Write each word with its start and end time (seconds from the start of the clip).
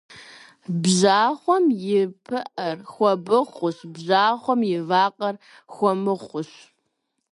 Бжьахъуэм 0.81 1.65
и 1.97 1.99
пыӏэр 2.25 2.77
хуэбыхъущ, 2.91 3.77
бжьахъуэм 3.93 4.61
и 4.75 4.77
вакъэр 4.89 5.35
хуэмыхъущ. 5.73 6.51